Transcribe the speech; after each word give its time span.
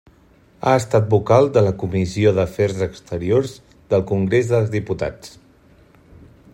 Ha 0.59 0.71
estat 0.77 1.11
vocal 1.11 1.49
de 1.57 1.61
la 1.65 1.73
Comissió 1.83 2.31
d'Afers 2.39 2.81
Exteriors 2.87 3.53
del 3.93 4.07
Congrés 4.13 4.53
dels 4.55 4.73
Diputats. 4.77 5.37